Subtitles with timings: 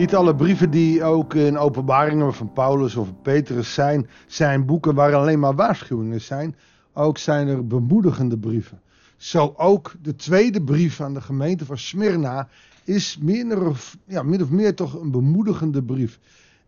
[0.00, 5.14] Niet alle brieven die ook in openbaringen van Paulus of Petrus zijn, zijn boeken waar
[5.14, 6.56] alleen maar waarschuwingen zijn.
[6.92, 8.80] Ook zijn er bemoedigende brieven.
[9.16, 12.48] Zo ook de tweede brief aan de gemeente van Smyrna
[12.84, 13.18] is
[13.58, 16.18] of, ja, min of meer toch een bemoedigende brief.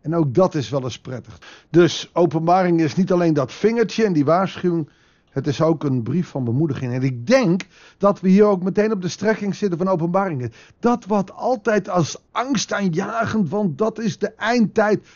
[0.01, 1.39] En ook dat is wel eens prettig.
[1.69, 4.89] Dus openbaring is niet alleen dat vingertje en die waarschuwing.
[5.33, 6.93] Het is ook een brief van bemoediging.
[6.93, 7.65] En ik denk
[7.97, 10.51] dat we hier ook meteen op de strekking zitten van openbaringen.
[10.79, 15.07] Dat wat altijd als angstaanjagend, want dat is de eindtijd,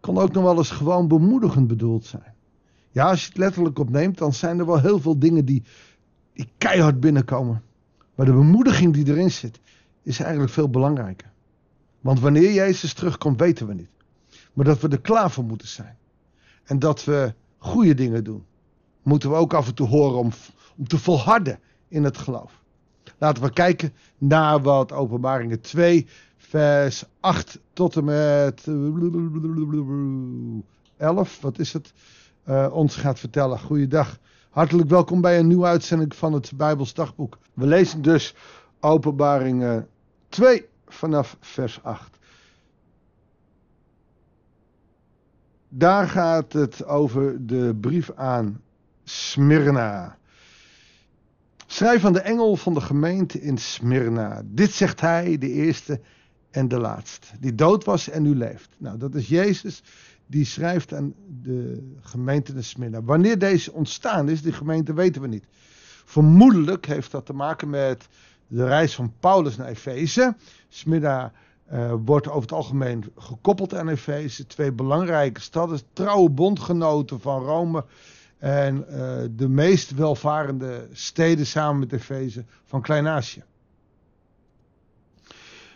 [0.00, 2.34] kan ook nog wel eens gewoon bemoedigend bedoeld zijn.
[2.90, 5.62] Ja, als je het letterlijk opneemt, dan zijn er wel heel veel dingen die,
[6.32, 7.62] die keihard binnenkomen.
[8.14, 9.60] Maar de bemoediging die erin zit,
[10.02, 11.30] is eigenlijk veel belangrijker.
[12.00, 13.90] Want wanneer Jezus terugkomt, weten we niet.
[14.52, 15.96] Maar dat we er klaar voor moeten zijn.
[16.64, 18.44] En dat we goede dingen doen.
[19.02, 20.30] Moeten we ook af en toe horen om,
[20.76, 22.62] om te volharden in het geloof.
[23.18, 28.66] Laten we kijken naar wat Openbaringen 2, vers 8 tot en met
[30.96, 31.92] 11, wat is het,
[32.48, 33.60] uh, ons gaat vertellen.
[33.60, 34.18] Goeiedag.
[34.50, 37.38] Hartelijk welkom bij een nieuwe uitzending van het Bijbels Dagboek.
[37.54, 38.34] We lezen dus
[38.80, 39.88] Openbaringen
[40.28, 42.18] 2 vanaf vers 8.
[45.68, 48.60] Daar gaat het over de brief aan
[49.12, 50.16] Smyrna.
[51.66, 54.42] Schrijf aan de engel van de gemeente in Smyrna.
[54.44, 56.00] Dit zegt hij, de eerste
[56.50, 57.26] en de laatste.
[57.40, 58.68] Die dood was en nu leeft.
[58.78, 59.82] Nou, dat is Jezus
[60.26, 63.02] die schrijft aan de gemeente in Smyrna.
[63.02, 65.44] Wanneer deze ontstaan is, die gemeente weten we niet.
[66.04, 68.08] Vermoedelijk heeft dat te maken met
[68.46, 70.36] de reis van Paulus naar Efeze.
[70.68, 71.32] Smyrna
[71.72, 74.46] uh, wordt over het algemeen gekoppeld aan Efeze.
[74.46, 77.84] Twee belangrijke steden, trouwe bondgenoten van Rome.
[78.42, 83.42] En uh, de meest welvarende steden samen met Efeze van Klein-Azië.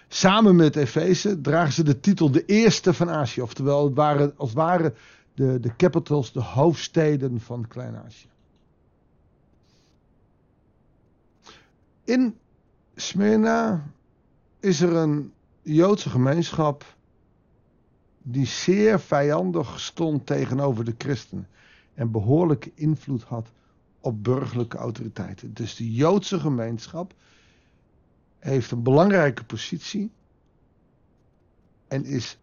[0.09, 3.41] Samen met Efeze dragen ze de titel de eerste van Azië.
[3.43, 4.95] Oftewel, het waren, als het
[5.35, 8.29] de, de capitals, de hoofdsteden van Klein-Azië.
[12.05, 12.39] In
[12.95, 13.91] Smyrna
[14.61, 15.33] is er een
[15.63, 16.97] Joodse gemeenschap
[18.23, 21.49] die zeer vijandig stond tegenover de christenen
[21.97, 23.49] en behoorlijke invloed had
[24.01, 25.55] op burgerlijke autoriteiten.
[25.55, 27.15] Dus de Joodse gemeenschap
[28.39, 30.11] heeft een belangrijke positie
[31.89, 32.39] en is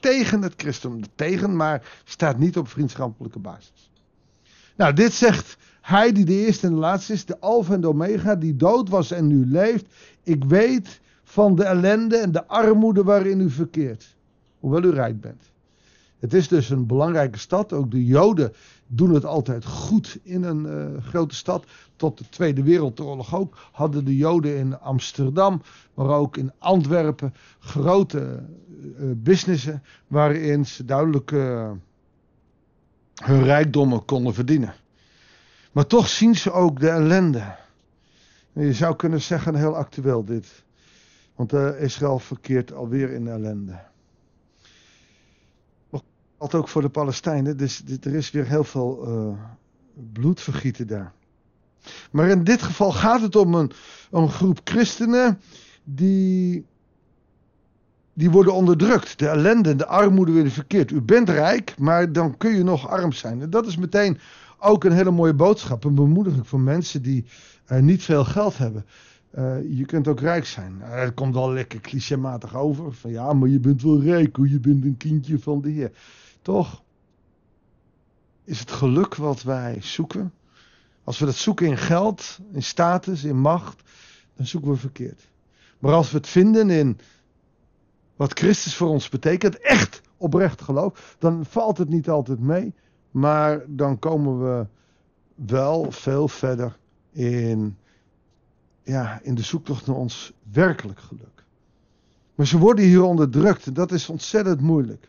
[0.00, 3.90] tegen het christendom, tegen, maar staat niet op vriendschappelijke basis.
[4.76, 7.88] Nou, dit zegt hij die de eerste en de laatste is, de Alfa en de
[7.88, 9.86] Omega, die dood was en nu leeft.
[10.22, 14.16] Ik weet van de ellende en de armoede waarin u verkeert,
[14.58, 15.50] hoewel u rijk bent.
[16.18, 17.72] Het is dus een belangrijke stad.
[17.72, 18.52] Ook de Joden
[18.86, 21.66] doen het altijd goed in een uh, grote stad.
[21.96, 25.62] Tot de Tweede Wereldoorlog ook hadden de Joden in Amsterdam,
[25.94, 28.42] maar ook in Antwerpen grote
[28.98, 31.30] uh, businessen waarin ze duidelijk
[33.24, 34.74] hun rijkdommen konden verdienen.
[35.72, 37.56] Maar toch zien ze ook de ellende.
[38.52, 40.64] je zou kunnen zeggen heel actueel dit.
[41.34, 43.78] Want Israël verkeert alweer in ellende
[46.38, 47.56] geldt ook voor de Palestijnen.
[47.56, 49.38] Dus er is weer heel veel uh,
[50.12, 51.12] bloedvergieten daar.
[52.10, 53.72] Maar in dit geval gaat het om een,
[54.10, 55.40] een groep christenen
[55.84, 56.64] die,
[58.12, 59.18] die worden onderdrukt.
[59.18, 60.90] De ellende, de armoede weer verkeerd.
[60.90, 63.42] U bent rijk, maar dan kun je nog arm zijn.
[63.42, 64.18] En dat is meteen
[64.58, 65.84] ook een hele mooie boodschap.
[65.84, 67.24] Een bemoediging voor mensen die
[67.68, 68.84] uh, niet veel geld hebben.
[69.38, 70.76] Uh, je kunt ook rijk zijn.
[70.80, 72.92] Uh, het komt wel lekker clichématig over.
[72.92, 75.92] Van ja, maar je bent wel rijk hoe je bent een kindje van de Heer.
[76.42, 76.82] Toch
[78.44, 80.32] is het geluk wat wij zoeken.
[81.04, 83.82] Als we dat zoeken in geld, in status, in macht,
[84.34, 85.28] dan zoeken we verkeerd.
[85.78, 86.98] Maar als we het vinden in
[88.16, 92.74] wat Christus voor ons betekent, echt oprecht geloof, dan valt het niet altijd mee.
[93.10, 94.66] Maar dan komen we
[95.34, 96.78] wel veel verder
[97.12, 97.76] in,
[98.86, 101.44] ja, in de zoektocht naar ons werkelijk geluk.
[102.34, 105.08] Maar ze worden hier onderdrukt en dat is ontzettend moeilijk.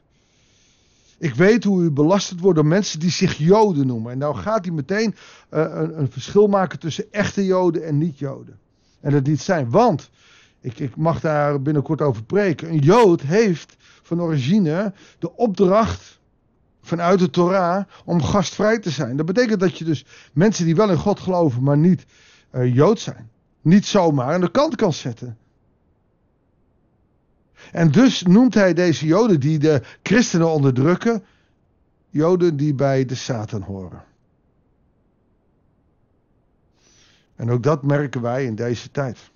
[1.18, 4.12] Ik weet hoe u belasterd wordt door mensen die zich Joden noemen.
[4.12, 5.16] En nou gaat hij meteen
[5.52, 8.60] uh, een, een, verschil maken tussen echte Joden en niet-Joden.
[9.00, 9.70] En dat niet zijn.
[9.70, 10.10] Want,
[10.62, 12.70] ik, ik mag daar binnenkort over preken.
[12.70, 16.20] Een Jood heeft van origine de opdracht
[16.82, 19.18] vanuit de Torah om gastvrij te zijn.
[19.18, 22.06] Dat betekent dat je dus mensen die wel in God geloven, maar niet
[22.52, 23.30] uh, Jood zijn.
[23.68, 25.38] Niet zomaar aan de kant kan zetten.
[27.72, 31.24] En dus noemt hij deze Joden die de christenen onderdrukken,
[32.10, 34.04] Joden die bij de Satan horen.
[37.36, 39.32] En ook dat merken wij in deze tijd.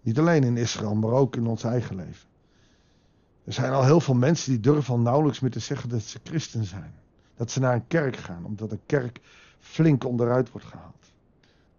[0.00, 2.28] Niet alleen in Israël, maar ook in ons eigen leven.
[3.44, 6.20] Er zijn al heel veel mensen die durven al nauwelijks meer te zeggen dat ze
[6.22, 6.94] christen zijn.
[7.36, 9.20] Dat ze naar een kerk gaan, omdat de kerk
[9.58, 11.05] flink onderuit wordt gehaald.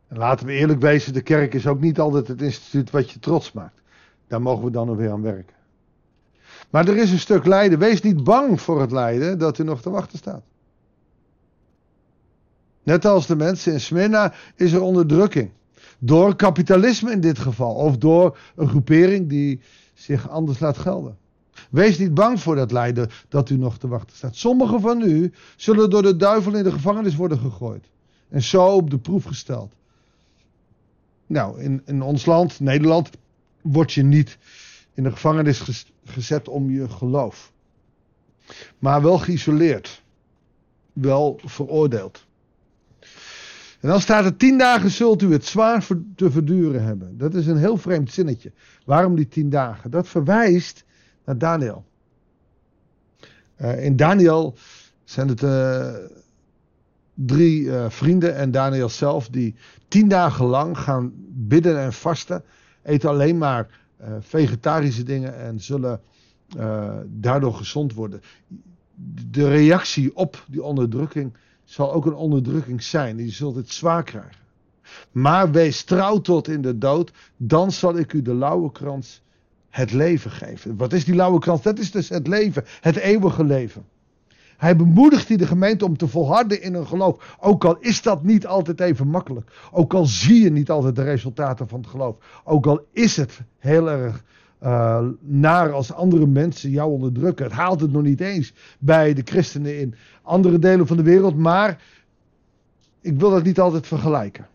[0.08, 3.20] En laten we eerlijk wezen, de kerk is ook niet altijd het instituut wat je
[3.20, 3.82] trots maakt.
[4.28, 5.56] Daar mogen we dan weer aan werken.
[6.70, 7.80] Maar er is een stuk lijden.
[7.80, 10.44] Wees niet bang voor het lijden dat u nog te wachten staat.
[12.84, 15.52] Net als de mensen in Smyrna is er onderdrukking.
[16.00, 17.76] Door kapitalisme in dit geval.
[17.76, 19.62] Of door een groepering die
[19.94, 21.18] zich anders laat gelden.
[21.70, 24.36] Wees niet bang voor dat lijden dat u nog te wachten staat.
[24.36, 27.90] Sommigen van u zullen door de duivel in de gevangenis worden gegooid.
[28.30, 29.74] En zo op de proef gesteld.
[31.28, 33.10] Nou, in, ons land, Nederland,
[33.62, 34.38] word je niet
[34.94, 37.52] in de gevangenis gezet om je geloof.
[38.80, 40.04] Maar wel geïsoleerd.
[40.94, 42.26] Wel veroordeeld.
[43.80, 47.18] En dan staat er tien dagen zult u het zwaar te verduren hebben.
[47.18, 48.52] Dat is een heel vreemd zinnetje.
[48.86, 49.92] Waarom die tien dagen?
[49.92, 50.84] Dat verwijst
[51.26, 51.86] naar Daniel.
[53.62, 54.56] Uh, in Daniel
[55.04, 55.94] zijn het uh,
[57.26, 59.56] drie uh, vrienden en Daniel zelf die
[59.88, 62.44] tien dagen lang gaan bidden en vasten.
[62.84, 63.86] Eten alleen maar
[64.20, 66.02] vegetarische dingen en zullen
[67.08, 68.22] daardoor gezond worden.
[69.30, 71.34] De reactie op die onderdrukking
[71.64, 73.18] zal ook een onderdrukking zijn.
[73.18, 74.46] Je zult het zwaar krijgen.
[75.12, 79.22] Maar wees trouw tot in de dood, dan zal ik u de lauwe krans
[79.70, 80.78] het leven geven.
[80.78, 81.62] Wat is die lauwe krans?
[81.62, 83.86] Dat is dus het leven, het eeuwige leven.
[84.58, 87.38] Hij bemoedigt de gemeente om te volharden in hun geloof.
[87.40, 89.52] Ook al is dat niet altijd even makkelijk.
[89.72, 92.42] Ook al zie je niet altijd de resultaten van het geloof.
[92.44, 94.24] Ook al is het heel erg
[94.64, 97.46] uh, naar als andere mensen jou onderdrukken.
[97.46, 101.38] Het haalt het nog niet eens bij de christenen in andere delen van de wereld.
[101.38, 101.84] Maar
[103.02, 104.48] ik wil dat niet altijd vergelijken.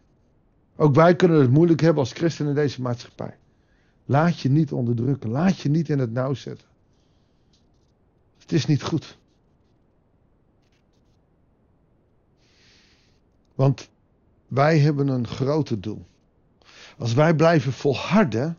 [0.77, 3.37] Ook wij kunnen het moeilijk hebben als christenen in deze maatschappij.
[4.05, 5.31] Laat je niet onderdrukken.
[5.31, 6.67] Laat je niet in het nauw zetten.
[8.39, 9.21] Het is niet goed.
[13.55, 13.89] Want
[14.49, 16.07] wij hebben een groter doel.
[16.99, 18.57] Als wij blijven volharden.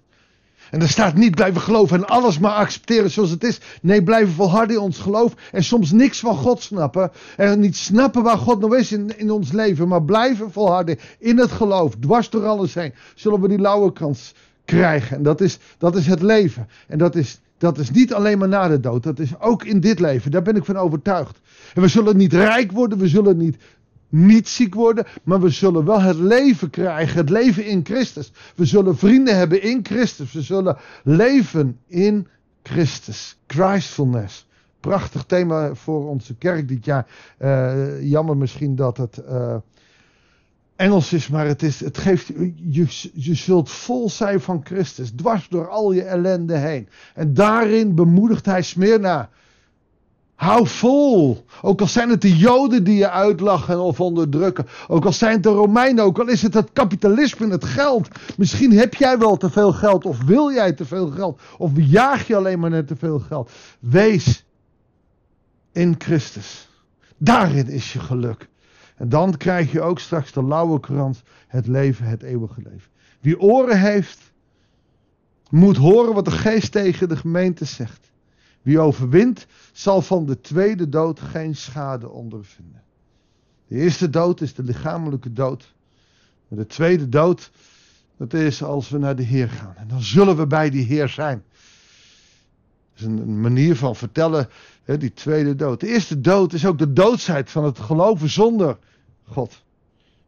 [0.71, 3.59] En er staat niet blijven geloven en alles maar accepteren zoals het is.
[3.81, 5.33] Nee, blijven volharden in ons geloof.
[5.51, 7.11] En soms niks van God snappen.
[7.37, 9.87] En niet snappen waar God nou is in, in ons leven.
[9.87, 11.95] Maar blijven volharden in het geloof.
[11.99, 12.93] Dwars door alles heen.
[13.15, 14.33] Zullen we die lauwe kans
[14.65, 15.17] krijgen.
[15.17, 16.67] En dat is, dat is het leven.
[16.87, 19.03] En dat is, dat is niet alleen maar na de dood.
[19.03, 20.31] Dat is ook in dit leven.
[20.31, 21.39] Daar ben ik van overtuigd.
[21.73, 22.97] En we zullen niet rijk worden.
[22.97, 23.57] We zullen niet,
[24.13, 25.05] niet ziek worden.
[25.23, 27.17] Maar we zullen wel het leven krijgen.
[27.17, 28.31] Het leven in Christus.
[28.55, 30.33] We zullen vrienden hebben in Christus.
[30.33, 32.27] We zullen leven in
[32.63, 33.37] Christus.
[33.47, 34.47] Christfulness.
[34.79, 37.07] Prachtig thema voor onze kerk dit jaar.
[37.39, 39.21] Uh, jammer misschien dat het.
[39.29, 39.55] Uh,
[40.75, 45.47] Engels is, maar het, is, het geeft, je, je zult vol zijn van Christus, dwars
[45.49, 46.89] door al je ellende heen.
[47.13, 49.29] En daarin bemoedigt hij Smyrna.
[50.43, 51.45] Hou vol.
[51.61, 54.67] Ook al zijn het de Joden die je uitlachen of onderdrukken.
[54.87, 56.03] Ook al zijn het de Romeinen.
[56.03, 58.07] Ook al is het het kapitalisme en het geld.
[58.37, 60.05] Misschien heb jij wel te veel geld.
[60.05, 61.41] Of wil jij te veel geld.
[61.57, 63.51] Of jaag je alleen maar net te veel geld.
[63.79, 64.45] Wees
[65.71, 66.69] in Christus.
[67.17, 68.49] Daarin is je geluk.
[68.95, 72.89] En dan krijg je ook straks de lauwe krans, het leven, het eeuwige leven.
[73.21, 74.31] Wie oren heeft,
[75.49, 78.11] moet horen wat de geest tegen de gemeente zegt.
[78.63, 82.81] Wie overwint, zal van de tweede dood geen schade ondervinden.
[83.67, 85.73] De eerste dood is de lichamelijke dood.
[86.47, 87.51] De tweede dood,
[88.17, 89.75] dat is als we naar de Heer gaan.
[89.75, 91.43] En dan zullen we bij die Heer zijn.
[92.93, 94.49] Dat is een manier van vertellen
[94.85, 95.79] die tweede dood.
[95.79, 98.77] De eerste dood is ook de doodsheid van het geloven zonder
[99.23, 99.63] God.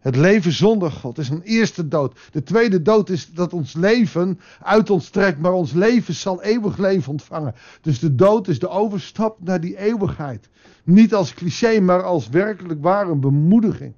[0.06, 2.20] Het leven zonder God is een eerste dood.
[2.32, 6.78] De tweede dood is dat ons leven uit ons trekt, maar ons leven zal eeuwig
[6.78, 7.56] leven ontvangen.
[7.82, 10.50] Dus de dood is de overstap naar die eeuwigheid.
[10.84, 13.94] Niet als cliché, maar als werkelijk waar een bemoediging.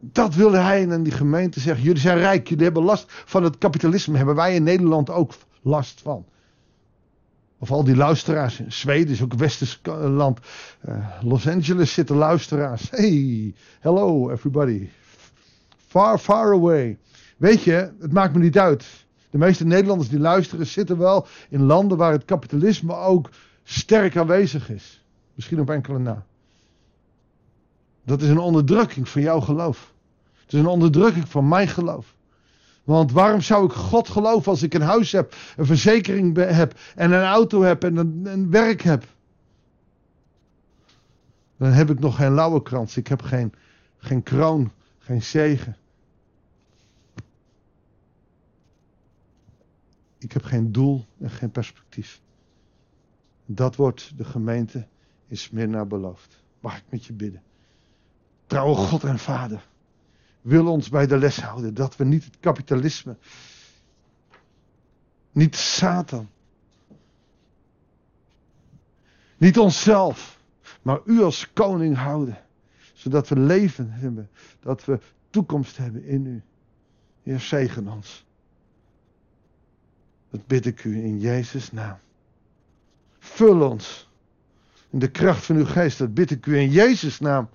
[0.00, 1.84] Dat wilde hij en die gemeente zeggen.
[1.84, 4.16] Jullie zijn rijk, jullie hebben last van het kapitalisme.
[4.16, 6.24] Hebben wij in Nederland ook last van.
[7.58, 8.60] Of al die luisteraars.
[8.60, 10.40] in Zweden is ook westers land.
[10.88, 12.90] Uh, Los Angeles zitten luisteraars.
[12.90, 14.88] Hey, hello everybody.
[15.86, 16.98] Far, far away.
[17.36, 19.06] Weet je, het maakt me niet uit.
[19.30, 23.30] De meeste Nederlanders die luisteren zitten wel in landen waar het kapitalisme ook
[23.62, 25.04] sterk aanwezig is.
[25.34, 26.24] Misschien op enkele na.
[28.04, 29.92] Dat is een onderdrukking van jouw geloof.
[30.44, 32.15] Het is een onderdrukking van mijn geloof.
[32.86, 37.12] Want waarom zou ik God geloven als ik een huis heb, een verzekering heb en
[37.12, 39.04] een auto heb en een, werk heb?
[41.56, 42.96] Dan heb ik nog geen lauwe krans.
[42.96, 43.52] Ik heb geen,
[43.96, 45.76] geen kroon, geen zegen.
[50.18, 52.20] Ik heb geen doel en geen perspectief.
[53.46, 54.86] Dat wordt de gemeente
[55.28, 56.42] in Smyrna beloofd.
[56.60, 57.42] Mag ik met je bidden?
[58.46, 59.66] Trouwe God en Vader,
[60.46, 63.16] wil ons bij de les houden dat we niet het kapitalisme,
[65.32, 66.28] niet Satan,
[69.36, 70.40] niet onszelf,
[70.82, 72.38] maar u als koning houden.
[72.92, 74.98] Zodat we leven hebben, dat we
[75.30, 76.42] toekomst hebben in u.
[77.22, 78.26] Heer, zegen ons.
[80.30, 81.98] Dat bid ik u in Jezus' naam.
[83.18, 84.08] Vul ons
[84.90, 85.98] in de kracht van uw geest.
[85.98, 87.48] Dat bid ik u in Jezus' naam.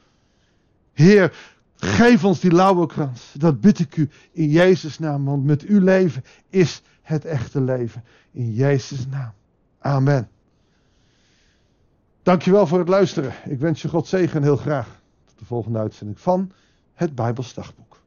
[0.93, 3.33] Heer, geef ons die lauwerkrans.
[3.37, 5.25] Dat bid ik u in Jezus' naam.
[5.25, 8.03] Want met uw leven is het echte leven.
[8.31, 9.31] In Jezus' naam.
[9.79, 10.29] Amen.
[12.23, 13.33] Dankjewel voor het luisteren.
[13.45, 15.01] Ik wens je God zegen heel graag.
[15.25, 16.51] Tot de volgende uitzending van
[16.93, 17.99] het Bijbelsdagboek.